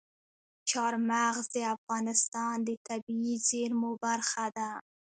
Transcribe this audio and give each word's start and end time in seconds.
چار 0.69 0.93
مغز 1.11 1.45
د 1.55 1.57
افغانستان 1.75 2.55
د 2.67 2.69
طبیعي 2.87 3.35
زیرمو 3.47 3.91
برخه 4.05 4.45
ده. 4.57 4.69